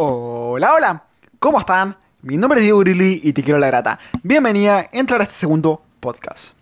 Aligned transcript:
Hola, 0.00 0.74
hola, 0.74 1.02
¿cómo 1.40 1.58
están? 1.58 1.96
Mi 2.22 2.36
nombre 2.36 2.60
es 2.60 2.64
Diego 2.66 2.78
Grilly 2.78 3.20
y 3.24 3.32
te 3.32 3.42
quiero 3.42 3.58
la 3.58 3.66
grata. 3.66 3.98
Bienvenida 4.22 4.78
a 4.78 4.88
entrar 4.92 5.20
a 5.20 5.24
este 5.24 5.34
segundo 5.34 5.82
podcast. 5.98 6.52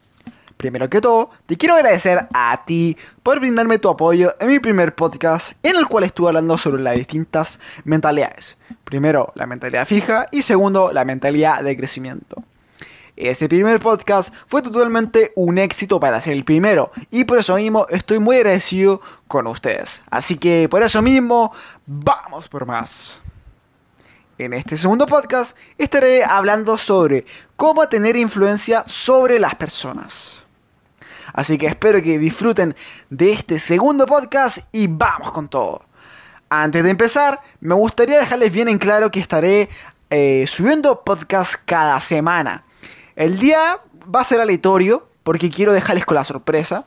Primero 0.57 0.89
que 0.89 1.03
todo, 1.03 1.29
te 1.45 1.59
quiero 1.59 1.75
agradecer 1.75 2.29
a 2.33 2.65
ti 2.65 2.97
por 3.23 3.39
brindarme 3.39 3.79
tu 3.79 3.91
apoyo 3.91 4.35
en 4.41 4.49
mi 4.49 4.59
primer 4.59 4.95
podcast 4.95 5.53
en 5.63 5.77
el 5.77 5.87
cual 5.87 6.05
estuve 6.05 6.29
hablando 6.29 6.57
sobre 6.57 6.83
las 6.83 6.97
distintas 6.97 7.61
mentalidades. 7.85 8.57
Primero, 8.85 9.33
la 9.35 9.45
mentalidad 9.45 9.85
fija 9.85 10.25
y 10.33 10.41
segundo, 10.41 10.91
la 10.91 11.05
mentalidad 11.05 11.63
de 11.63 11.77
crecimiento. 11.77 12.43
Este 13.17 13.51
primer 13.51 13.81
podcast 13.81 14.35
fue 14.47 14.63
totalmente 14.63 15.33
un 15.37 15.59
éxito 15.59 16.01
para 16.01 16.23
ser 16.23 16.33
el 16.33 16.45
primero 16.47 16.91
y 17.11 17.25
por 17.25 17.37
eso 17.37 17.57
mismo 17.57 17.87
estoy 17.91 18.19
muy 18.19 18.37
agradecido 18.37 19.03
con 19.29 19.47
ustedes. 19.47 20.03
Así 20.11 20.39
que 20.39 20.71
por 20.71 20.83
eso 20.83 21.03
mismo, 21.03 21.53
vamos 21.85 22.49
por 22.49 22.65
más. 22.65 23.21
En 24.39 24.53
este 24.53 24.77
segundo 24.77 25.07
podcast 25.07 25.57
estaré 25.79 26.23
hablando 26.23 26.77
sobre 26.77 27.25
cómo 27.57 27.89
tener 27.89 28.17
influencia 28.17 28.85
sobre 28.87 29.39
las 29.39 29.55
personas. 29.55 30.43
Así 31.33 31.57
que 31.57 31.67
espero 31.67 32.03
que 32.03 32.19
disfruten 32.19 32.77
de 33.09 33.33
este 33.33 33.59
segundo 33.59 34.05
podcast 34.05 34.59
y 34.73 34.89
vamos 34.89 35.33
con 35.33 35.49
todo. 35.49 35.87
Antes 36.51 36.85
de 36.85 36.91
empezar, 36.91 37.41
me 37.61 37.75
gustaría 37.75 38.19
dejarles 38.19 38.53
bien 38.53 38.69
en 38.69 38.77
claro 38.77 39.11
que 39.11 39.21
estaré 39.21 39.71
eh, 40.11 40.45
subiendo 40.47 41.03
podcast 41.03 41.55
cada 41.65 41.99
semana. 42.01 42.63
El 43.15 43.39
día 43.39 43.79
va 44.15 44.21
a 44.21 44.25
ser 44.25 44.43
aleatorio 44.43 45.09
porque 45.23 45.51
quiero 45.51 45.73
dejarles 45.73 46.05
con 46.05 46.17
la 46.17 46.25
sorpresa 46.25 46.87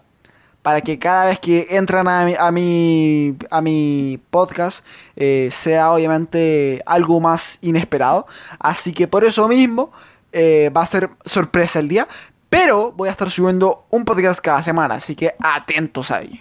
para 0.69 0.81
que 0.81 0.99
cada 0.99 1.25
vez 1.25 1.39
que 1.39 1.65
entran 1.71 2.07
a 2.07 2.25
mi, 2.25 2.35
a 2.37 2.51
mi, 2.51 3.35
a 3.49 3.59
mi 3.59 4.21
podcast 4.29 4.85
eh, 5.15 5.49
sea 5.51 5.91
obviamente 5.91 6.83
algo 6.85 7.19
más 7.19 7.57
inesperado. 7.63 8.27
Así 8.59 8.93
que 8.93 9.07
por 9.07 9.23
eso 9.23 9.47
mismo 9.47 9.91
eh, 10.31 10.69
va 10.69 10.83
a 10.83 10.85
ser 10.85 11.09
sorpresa 11.25 11.79
el 11.79 11.87
día. 11.87 12.07
Pero 12.51 12.91
voy 12.91 13.09
a 13.09 13.13
estar 13.13 13.31
subiendo 13.31 13.87
un 13.89 14.05
podcast 14.05 14.41
cada 14.41 14.61
semana, 14.61 14.93
así 14.93 15.15
que 15.15 15.33
atentos 15.39 16.11
ahí. 16.11 16.39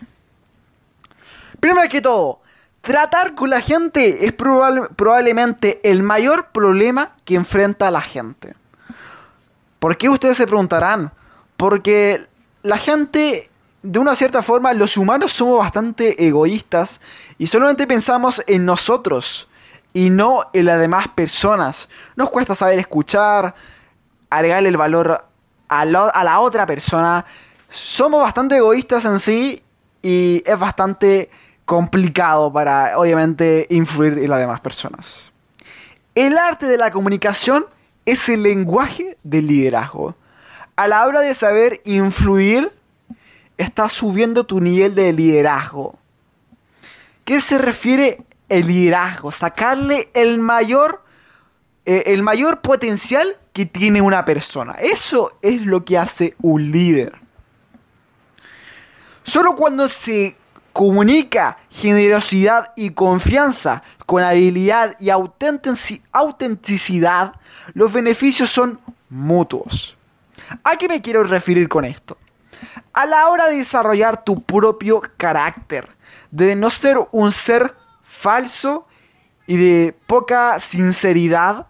Primero 1.59 1.89
que 1.89 2.03
todo, 2.03 2.43
tratar 2.83 3.35
con 3.35 3.49
la 3.49 3.63
gente 3.63 4.27
es 4.27 4.35
probablemente 4.35 5.81
el 5.89 6.03
mayor 6.03 6.49
problema 6.49 7.13
que 7.25 7.35
enfrenta 7.35 7.91
la 7.91 8.03
gente. 8.03 8.55
¿Por 9.79 9.97
qué 9.97 10.11
ustedes 10.11 10.37
se 10.37 10.47
preguntarán? 10.47 11.13
Porque 11.57 12.21
la 12.63 12.77
gente, 12.77 13.51
de 13.89 13.99
una 13.99 14.15
cierta 14.15 14.43
forma, 14.43 14.75
los 14.75 14.99
humanos 14.99 15.33
somos 15.33 15.59
bastante 15.59 16.27
egoístas 16.27 17.01
y 17.39 17.47
solamente 17.47 17.87
pensamos 17.87 18.43
en 18.47 18.67
nosotros 18.67 19.49
y 19.95 20.11
no 20.11 20.43
en 20.53 20.67
las 20.67 20.79
demás 20.79 21.09
personas. 21.09 21.89
Nos 22.15 22.29
cuesta 22.29 22.55
saber 22.55 22.79
escuchar, 22.79 23.55
agregarle 24.29 24.69
el 24.69 24.77
valor 24.77 25.25
a, 25.71 25.85
la 25.87 26.41
otra 26.41 26.67
persona. 26.67 27.25
Somos 27.71 28.21
bastante 28.21 28.59
egoístas 28.59 29.07
en 29.07 29.19
sí 29.21 29.63
y 30.03 30.43
es 30.45 30.59
bastante 30.59 31.31
complicado 31.65 32.53
para, 32.53 32.99
obviamente, 32.99 33.67
influir 33.71 34.19
en 34.19 34.29
las 34.29 34.41
demás 34.41 34.61
personas. 34.61 35.33
El 36.15 36.37
arte 36.37 36.67
de 36.67 36.77
la 36.77 36.91
comunicación 36.91 37.65
es 38.05 38.29
el 38.29 38.43
lenguaje 38.43 39.17
del 39.23 39.47
liderazgo. 39.47 40.15
A 40.77 40.89
la 40.89 41.07
hora 41.07 41.21
de 41.21 41.33
saber 41.33 41.81
influir, 41.87 42.71
estás 43.59 43.93
subiendo 43.93 44.47
tu 44.47 44.61
nivel 44.61 44.95
de 44.95 45.13
liderazgo. 45.13 45.99
¿Qué 47.25 47.41
se 47.41 47.59
refiere 47.59 48.25
el 48.49 48.67
liderazgo? 48.67 49.31
Sacarle 49.31 50.09
el 50.15 50.39
mayor, 50.39 51.05
eh, 51.85 52.05
el 52.07 52.23
mayor 52.23 52.63
potencial 52.63 53.37
que 53.53 53.67
tiene 53.67 54.01
una 54.01 54.25
persona. 54.25 54.73
Eso 54.75 55.39
es 55.43 55.67
lo 55.67 55.85
que 55.85 55.99
hace 55.99 56.35
un 56.41 56.71
líder. 56.71 57.13
Solo 59.25 59.57
cuando 59.57 59.89
se 59.89 60.37
comunica 60.73 61.59
generosidad 61.69 62.73
y 62.77 62.91
confianza 62.91 63.83
con 64.07 64.23
habilidad 64.23 64.97
y 65.01 65.11
autenticidad, 65.11 67.35
los 67.75 67.93
beneficios 67.93 68.49
son 68.49 68.81
mutuos. 69.11 69.99
¿A 70.65 70.77
qué 70.77 70.89
me 70.89 71.03
quiero 71.03 71.25
referir 71.25 71.69
con 71.69 71.85
esto? 71.85 72.17
A 72.99 73.07
la 73.07 73.29
hora 73.29 73.47
de 73.47 73.59
desarrollar 73.59 74.25
tu 74.25 74.43
propio 74.43 75.01
carácter, 75.17 75.89
de 76.33 76.57
no 76.57 76.69
ser 76.69 76.99
un 77.13 77.31
ser 77.31 77.77
falso 78.03 78.89
y 79.47 79.57
de 79.57 79.97
poca 80.09 80.59
sinceridad, 80.59 81.69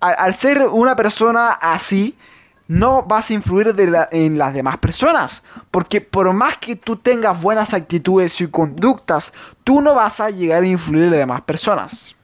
al, 0.00 0.34
ser 0.34 0.66
una 0.68 0.96
persona 0.96 1.50
así, 1.50 2.16
no 2.68 3.02
vas 3.02 3.28
a 3.28 3.34
influir 3.34 3.74
en 4.12 4.38
las 4.38 4.54
demás 4.54 4.78
personas. 4.78 5.42
Porque 5.70 6.00
por 6.00 6.32
más 6.32 6.56
que 6.56 6.74
tú 6.74 6.96
tengas 6.96 7.38
buenas 7.42 7.74
actitudes 7.74 8.40
y 8.40 8.46
conductas, 8.46 9.34
tú 9.62 9.82
no 9.82 9.94
vas 9.94 10.20
a 10.20 10.30
llegar 10.30 10.62
a 10.62 10.66
influir 10.66 11.04
en 11.04 11.10
las 11.10 11.18
demás 11.18 11.42
personas. 11.42 12.16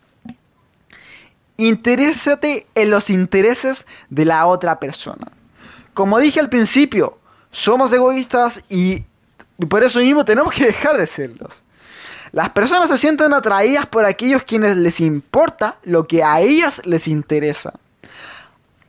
Interésate 1.59 2.66
en 2.75 2.88
los 2.88 3.10
intereses 3.10 3.87
de 4.09 4.25
la 4.25 4.47
otra 4.47 4.81
persona. 4.81 5.31
Como 5.93 6.19
dije 6.19 6.41
al 6.41 6.48
principio, 6.48 7.19
somos 7.56 7.91
egoístas 7.91 8.67
y 8.69 9.03
por 9.71 9.83
eso 9.83 10.00
mismo 10.00 10.27
tenemos 10.27 10.53
que 10.53 10.67
dejar 10.67 10.99
de 10.99 11.06
serlos. 11.06 11.62
Las 12.31 12.50
personas 12.50 12.91
se 12.91 12.99
sienten 12.99 13.33
atraídas 13.33 13.87
por 13.87 14.05
aquellos 14.05 14.43
quienes 14.43 14.77
les 14.77 15.00
importa 15.00 15.78
lo 15.84 16.06
que 16.06 16.22
a 16.22 16.41
ellas 16.41 16.83
les 16.84 17.09
interesa. 17.09 17.72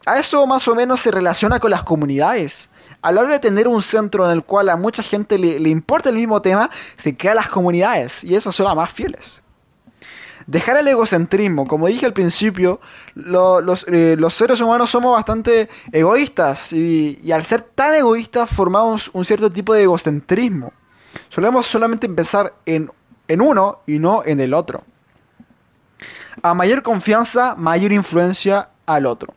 A 0.06 0.20
eso 0.20 0.46
más 0.46 0.68
o 0.68 0.76
menos 0.76 1.00
se 1.00 1.12
relaciona 1.12 1.62
con 1.62 1.72
las 1.72 1.84
comunidades. 1.84 2.68
A 3.02 3.14
la 3.14 3.22
hora 3.22 3.34
de 3.34 3.40
tener 3.40 3.70
un 3.70 3.82
centro 3.82 4.26
en 4.26 4.32
el 4.32 4.44
cual 4.44 4.68
a 4.68 4.76
mucha 4.76 5.02
gente 5.02 5.38
le, 5.38 5.60
le 5.60 5.70
importa 5.70 6.10
el 6.10 6.16
mismo 6.16 6.42
tema, 6.42 6.70
se 6.98 7.16
crean 7.16 7.38
las 7.38 7.48
comunidades 7.48 8.26
y 8.26 8.36
esas 8.36 8.54
son 8.54 8.66
las 8.66 8.76
más 8.76 8.92
fieles. 8.92 9.42
Dejar 10.48 10.78
el 10.78 10.88
egocentrismo. 10.88 11.68
Como 11.68 11.88
dije 11.88 12.06
al 12.06 12.14
principio, 12.14 12.80
eh, 13.18 14.16
los, 14.18 14.34
seres 14.34 14.62
humanos 14.62 14.90
somos 14.90 15.12
bastante 15.12 15.68
egoístas 15.92 16.72
y, 16.72 17.32
al 17.34 17.44
ser 17.44 17.62
tan 17.62 17.94
egoístas 17.94 18.50
formamos 18.50 19.12
un 19.14 19.26
cierto 19.26 19.52
tipo 19.52 19.74
de 19.74 19.84
egocentrismo. 19.84 20.72
Solemos 21.28 21.68
solamente 21.68 22.08
pensar 22.08 22.54
en, 22.66 22.90
en 23.28 23.42
uno 23.42 23.82
y 23.86 24.00
no 24.00 24.24
en 24.26 24.40
el 24.40 24.54
otro. 24.54 24.84
A 26.42 26.54
mayor 26.54 26.82
confianza, 26.82 27.56
mayor 27.56 27.92
influencia 27.92 28.70
al 28.86 29.06
otro. 29.06 29.34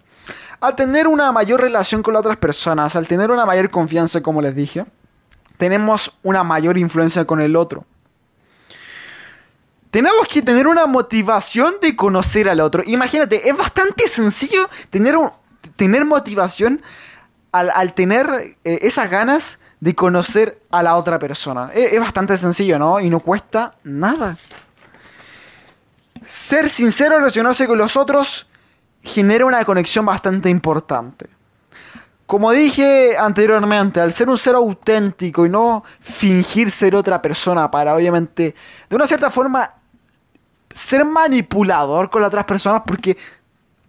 Al 0.60 0.76
tener 0.76 1.08
una 1.08 1.32
mayor 1.32 1.60
relación 1.60 2.04
con 2.04 2.14
las 2.14 2.20
otras 2.20 2.36
personas, 2.36 2.94
al 2.94 3.08
tener 3.08 3.32
una 3.32 3.46
mayor 3.46 3.68
confianza, 3.70 4.20
como 4.20 4.42
les 4.42 4.54
dije, 4.54 4.86
tenemos 5.56 6.18
una 6.22 6.44
mayor 6.44 6.78
influencia 6.78 7.24
con 7.24 7.40
el 7.40 7.56
otro 7.56 7.84
tenemos 9.90 10.28
que 10.28 10.42
tener 10.42 10.68
una 10.68 10.86
motivación 10.86 11.74
de 11.82 11.96
conocer 11.96 12.48
al 12.48 12.60
otro. 12.60 12.82
Imagínate, 12.86 13.48
es 13.48 13.56
bastante 13.56 14.06
sencillo 14.06 14.68
tener, 14.90 15.16
tener 15.76 16.04
motivación 16.04 16.80
al, 17.52 17.94
tener 17.94 18.28
eh, 18.64 18.78
esas 18.82 19.10
ganas 19.10 19.58
de 19.80 19.94
conocer 19.94 20.60
a 20.70 20.82
la 20.82 20.96
otra 20.96 21.18
persona. 21.18 21.70
Es, 21.74 21.94
es, 21.94 22.00
bastante 22.00 22.38
sencillo, 22.38 22.78
¿no? 22.78 23.00
Y 23.00 23.10
no 23.10 23.18
cuesta 23.18 23.74
nada. 23.82 24.36
Ser 26.24 26.68
sincero, 26.68 27.16
relacionarse 27.16 27.66
con 27.66 27.78
los 27.78 27.96
otros, 27.96 28.46
genera 29.02 29.44
una 29.44 29.64
conexión 29.64 30.06
bastante 30.06 30.50
importante. 30.50 31.28
Como 32.26 32.52
dije 32.52 33.16
anteriormente, 33.18 34.00
al 34.00 34.12
ser 34.12 34.28
un 34.28 34.38
ser 34.38 34.54
auténtico 34.54 35.44
y 35.44 35.48
no 35.48 35.82
fingir 35.98 36.70
ser 36.70 36.94
otra 36.94 37.20
persona 37.20 37.68
para 37.68 37.92
obviamente, 37.92 38.54
de 38.88 38.94
una 38.96 39.08
cierta 39.08 39.30
forma, 39.30 39.68
ser 40.72 41.04
manipulador 41.04 42.10
con 42.10 42.22
las 42.22 42.28
otras 42.28 42.44
personas 42.44 42.82
porque 42.86 43.16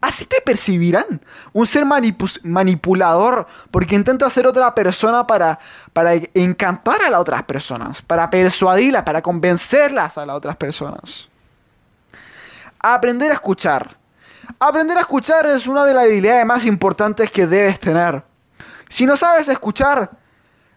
así 0.01 0.25
te 0.25 0.42
percibirán. 0.42 1.22
Un 1.54 1.68
ser 1.68 1.86
manipulador 1.86 3.48
porque 3.69 3.95
intenta 3.95 4.30
ser 4.30 4.48
otra 4.48 4.74
persona 4.74 5.25
para, 5.25 5.60
para 5.94 6.13
encantar 6.33 7.01
a 7.04 7.10
las 7.10 7.22
otras 7.22 7.44
personas, 7.44 8.01
para 8.01 8.30
persuadirlas, 8.30 9.04
para 9.04 9.22
convencerlas 9.22 10.18
a 10.18 10.25
las 10.25 10.36
otras 10.36 10.57
personas. 10.57 11.30
Aprender 12.80 13.31
a 13.31 13.36
escuchar. 13.36 13.95
Aprender 14.60 14.98
a 14.98 15.01
escuchar 15.01 15.45
es 15.45 15.68
una 15.68 15.86
de 15.86 15.94
las 15.94 16.06
habilidades 16.06 16.45
más 16.45 16.66
importantes 16.66 17.31
que 17.31 17.45
debes 17.45 17.80
tener. 17.80 18.24
Si 18.89 19.06
no 19.06 19.16
sabes 19.16 19.48
escuchar, 19.48 20.10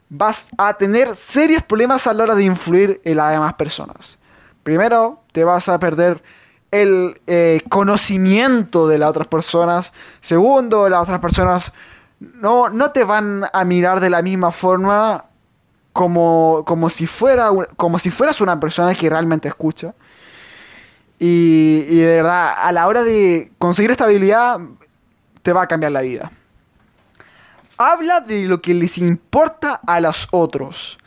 vas 0.08 0.50
a 0.56 0.74
tener 0.74 1.14
serios 1.16 1.62
problemas 1.62 2.06
a 2.06 2.12
la 2.12 2.22
hora 2.24 2.34
de 2.34 2.44
influir 2.44 3.00
en 3.04 3.16
las 3.16 3.32
demás 3.32 3.54
personas. 3.54 4.18
Primero, 4.64 5.20
te 5.32 5.44
vas 5.44 5.68
a 5.68 5.78
perder 5.78 6.22
el 6.72 7.20
eh, 7.28 7.60
conocimiento 7.68 8.88
de 8.88 8.98
las 8.98 9.10
otras 9.10 9.28
personas. 9.28 9.92
Segundo, 10.20 10.88
las 10.88 11.02
otras 11.02 11.20
personas 11.20 11.72
no, 12.18 12.68
no 12.70 12.90
te 12.90 13.04
van 13.04 13.44
a 13.52 13.64
mirar 13.64 14.00
de 14.00 14.10
la 14.10 14.22
misma 14.22 14.50
forma 14.50 15.26
como, 15.92 16.64
como, 16.66 16.90
si 16.90 17.06
fuera, 17.06 17.50
como 17.76 18.00
si 18.00 18.10
fueras 18.10 18.40
una 18.40 18.58
persona 18.58 18.94
que 18.94 19.08
realmente 19.08 19.48
escucha. 19.48 19.94
Y, 21.18 21.84
y 21.88 21.96
de 21.98 22.16
verdad, 22.16 22.54
a 22.56 22.72
la 22.72 22.88
hora 22.88 23.04
de 23.04 23.52
conseguir 23.58 23.92
esta 23.92 24.04
habilidad, 24.04 24.58
te 25.42 25.52
va 25.52 25.62
a 25.62 25.68
cambiar 25.68 25.92
la 25.92 26.00
vida. 26.00 26.32
Habla 27.76 28.20
de 28.20 28.44
lo 28.46 28.62
que 28.62 28.72
les 28.72 28.98
importa 28.98 29.80
a 29.86 30.00
los 30.00 30.26
otros. 30.30 30.98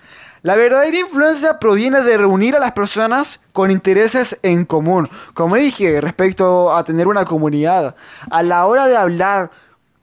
La 0.47 0.55
verdadera 0.55 0.97
influencia 0.97 1.59
proviene 1.59 1.99
de 1.99 2.17
reunir 2.17 2.55
a 2.55 2.59
las 2.59 2.71
personas 2.71 3.41
con 3.51 3.69
intereses 3.69 4.39
en 4.43 4.63
común. 4.63 5.09
Como 5.33 5.57
dije 5.57 5.99
respecto 5.99 6.73
a 6.73 6.85
tener 6.85 7.09
una 7.09 7.25
comunidad, 7.25 7.97
a 8.31 8.43
la 8.43 8.65
hora 8.65 8.87
de 8.87 8.95
hablar 8.95 9.51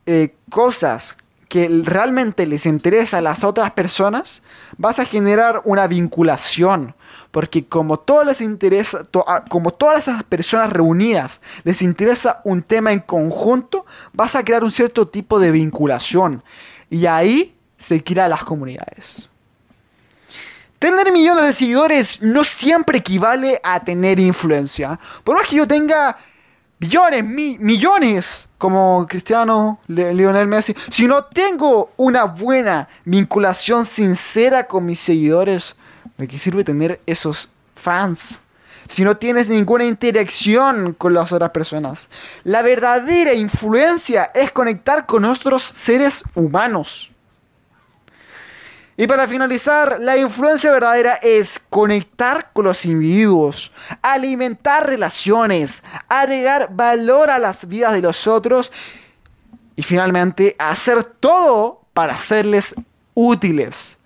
eh, 0.04 0.34
cosas 0.50 1.16
que 1.48 1.66
realmente 1.82 2.46
les 2.46 2.66
interesa 2.66 3.16
a 3.16 3.20
las 3.22 3.42
otras 3.42 3.70
personas, 3.70 4.42
vas 4.76 4.98
a 4.98 5.06
generar 5.06 5.62
una 5.64 5.86
vinculación. 5.86 6.94
Porque 7.30 7.64
como, 7.64 7.98
todas 7.98 8.26
les 8.26 8.42
interesa, 8.42 9.08
ah, 9.26 9.46
como 9.48 9.70
todas 9.70 10.06
esas 10.06 10.24
personas 10.24 10.70
reunidas 10.70 11.40
les 11.62 11.80
interesa 11.80 12.42
un 12.44 12.62
tema 12.62 12.92
en 12.92 13.00
conjunto, 13.00 13.86
vas 14.12 14.34
a 14.34 14.44
crear 14.44 14.62
un 14.62 14.70
cierto 14.70 15.08
tipo 15.08 15.40
de 15.40 15.52
vinculación. 15.52 16.44
Y 16.90 17.06
ahí 17.06 17.56
se 17.78 18.04
crean 18.04 18.28
las 18.28 18.44
comunidades. 18.44 19.30
Tener 20.84 21.10
millones 21.12 21.46
de 21.46 21.52
seguidores 21.54 22.20
no 22.20 22.44
siempre 22.44 22.98
equivale 22.98 23.58
a 23.64 23.80
tener 23.80 24.20
influencia. 24.20 25.00
Por 25.24 25.34
más 25.34 25.48
que 25.48 25.56
yo 25.56 25.66
tenga 25.66 26.14
billones, 26.78 27.24
millones, 27.24 28.50
como 28.58 29.06
Cristiano, 29.08 29.80
Lionel 29.86 30.46
Messi, 30.46 30.76
si 30.90 31.06
no 31.06 31.24
tengo 31.24 31.92
una 31.96 32.24
buena 32.24 32.86
vinculación 33.06 33.86
sincera 33.86 34.66
con 34.66 34.84
mis 34.84 35.00
seguidores, 35.00 35.76
¿de 36.18 36.28
qué 36.28 36.36
sirve 36.36 36.64
tener 36.64 37.00
esos 37.06 37.48
fans? 37.74 38.40
Si 38.86 39.04
no 39.04 39.16
tienes 39.16 39.48
ninguna 39.48 39.84
interacción 39.84 40.92
con 40.92 41.14
las 41.14 41.32
otras 41.32 41.48
personas. 41.52 42.08
La 42.42 42.60
verdadera 42.60 43.32
influencia 43.32 44.30
es 44.34 44.52
conectar 44.52 45.06
con 45.06 45.24
otros 45.24 45.62
seres 45.62 46.24
humanos. 46.34 47.10
Y 48.96 49.08
para 49.08 49.26
finalizar, 49.26 49.96
la 49.98 50.16
influencia 50.16 50.70
verdadera 50.70 51.14
es 51.14 51.60
conectar 51.68 52.50
con 52.52 52.66
los 52.66 52.84
individuos, 52.84 53.72
alimentar 54.02 54.86
relaciones, 54.86 55.82
agregar 56.08 56.68
valor 56.72 57.30
a 57.30 57.40
las 57.40 57.66
vidas 57.66 57.92
de 57.92 58.02
los 58.02 58.28
otros 58.28 58.70
y 59.74 59.82
finalmente 59.82 60.54
hacer 60.58 61.02
todo 61.02 61.82
para 61.92 62.14
hacerles 62.14 62.76
útiles. 63.14 63.96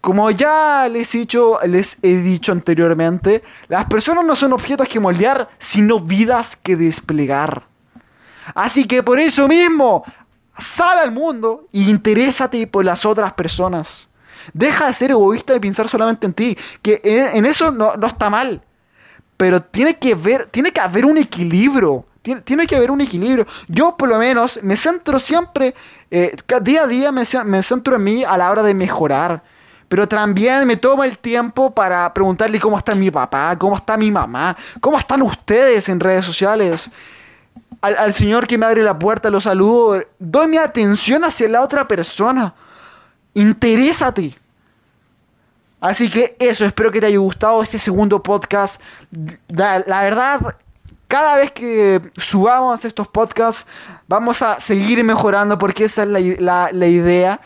Como 0.00 0.30
ya 0.30 0.88
les 0.88 1.14
he, 1.14 1.18
dicho, 1.18 1.58
les 1.66 1.98
he 2.02 2.14
dicho 2.14 2.52
anteriormente, 2.52 3.42
las 3.68 3.86
personas 3.86 4.24
no 4.24 4.36
son 4.36 4.52
objetos 4.52 4.88
que 4.88 5.00
moldear, 5.00 5.48
sino 5.58 6.00
vidas 6.00 6.56
que 6.56 6.76
desplegar. 6.76 7.64
Así 8.54 8.86
que 8.86 9.02
por 9.02 9.18
eso 9.18 9.48
mismo, 9.48 10.04
Sal 10.58 10.98
al 10.98 11.12
mundo 11.12 11.66
y 11.72 11.90
interésate 11.90 12.66
por 12.66 12.84
las 12.84 13.04
otras 13.04 13.32
personas. 13.34 14.08
Deja 14.52 14.86
de 14.86 14.92
ser 14.92 15.10
egoísta 15.10 15.54
y 15.54 15.60
pensar 15.60 15.88
solamente 15.88 16.26
en 16.26 16.34
ti. 16.34 16.56
Que 16.82 17.00
en, 17.04 17.44
eso 17.44 17.70
no, 17.70 17.92
está 18.06 18.30
mal. 18.30 18.62
Pero 19.36 19.62
tiene 19.62 19.96
que, 19.96 20.14
ver, 20.14 20.46
tiene 20.46 20.72
que 20.72 20.80
haber 20.80 21.04
un 21.04 21.18
equilibrio. 21.18 22.06
Tiene, 22.22 22.66
que 22.66 22.74
haber 22.74 22.90
un 22.90 23.00
equilibrio. 23.00 23.46
Yo 23.68 23.96
por 23.96 24.08
lo 24.08 24.18
menos 24.18 24.60
me 24.64 24.74
centro 24.76 25.18
siempre, 25.20 25.74
eh, 26.10 26.34
día 26.60 26.82
a 26.82 26.86
día 26.88 27.12
me, 27.12 27.22
me 27.44 27.62
centro 27.62 27.94
en 27.94 28.02
mí 28.02 28.24
a 28.24 28.36
la 28.36 28.50
hora 28.50 28.64
de 28.64 28.74
mejorar. 28.74 29.42
Pero 29.88 30.08
también 30.08 30.66
me 30.66 30.76
tomo 30.76 31.04
el 31.04 31.18
tiempo 31.18 31.72
para 31.72 32.12
preguntarle 32.12 32.58
cómo 32.58 32.76
está 32.76 32.96
mi 32.96 33.10
papá, 33.12 33.56
cómo 33.56 33.76
está 33.76 33.96
mi 33.96 34.10
mamá, 34.10 34.56
cómo 34.80 34.98
están 34.98 35.22
ustedes 35.22 35.88
en 35.88 36.00
redes 36.00 36.24
sociales 36.26 36.90
al, 37.94 38.12
Señor 38.12 38.46
que 38.46 38.58
me 38.58 38.66
abre 38.66 38.82
la 38.82 38.98
puerta, 38.98 39.30
lo 39.30 39.40
saludo, 39.40 40.02
doy 40.18 40.48
mi 40.48 40.56
atención 40.56 41.24
hacia 41.24 41.48
la 41.48 41.62
otra 41.62 41.86
persona. 41.86 42.54
Interésate. 43.34 44.34
Así 45.80 46.10
que 46.10 46.36
eso, 46.40 46.64
espero 46.64 46.90
que 46.90 47.00
te 47.00 47.06
haya 47.06 47.18
gustado 47.18 47.62
este 47.62 47.78
segundo 47.78 48.22
podcast. 48.22 48.80
La, 49.48 50.02
verdad, 50.02 50.40
cada 51.06 51.36
vez 51.36 51.52
que 51.52 52.00
subamos 52.16 52.84
estos 52.84 53.08
podcasts, 53.08 53.66
vamos 54.08 54.42
a 54.42 54.58
seguir 54.58 55.02
mejorando 55.04 55.58
porque 55.58 55.84
esa 55.84 56.02
es 56.02 56.40
la, 56.40 56.70
la 56.72 56.86
idea. 56.86 57.40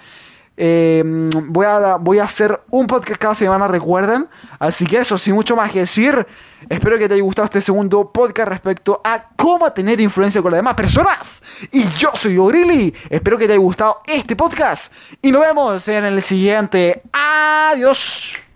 Eh, 0.62 1.02
voy, 1.46 1.64
a, 1.64 1.96
voy 1.96 2.18
a 2.18 2.24
hacer 2.24 2.60
un 2.68 2.86
podcast 2.86 3.18
cada 3.18 3.34
semana, 3.34 3.66
recuerden. 3.66 4.28
Así 4.58 4.84
que 4.84 4.98
eso, 4.98 5.16
sin 5.16 5.34
mucho 5.34 5.56
más 5.56 5.70
que 5.72 5.80
decir, 5.80 6.26
espero 6.68 6.98
que 6.98 7.08
te 7.08 7.14
haya 7.14 7.22
gustado 7.22 7.46
este 7.46 7.62
segundo 7.62 8.12
podcast 8.12 8.50
respecto 8.50 9.00
a 9.02 9.30
cómo 9.36 9.72
tener 9.72 9.98
influencia 10.00 10.42
con 10.42 10.52
las 10.52 10.58
demás 10.58 10.74
personas. 10.74 11.42
Y 11.72 11.84
yo 11.84 12.10
soy 12.12 12.36
Orili, 12.36 12.94
espero 13.08 13.38
que 13.38 13.46
te 13.46 13.54
haya 13.54 13.62
gustado 13.62 14.02
este 14.06 14.36
podcast. 14.36 14.92
Y 15.22 15.32
nos 15.32 15.40
vemos 15.40 15.88
en 15.88 16.04
el 16.04 16.20
siguiente. 16.20 17.04
Adiós. 17.10 18.50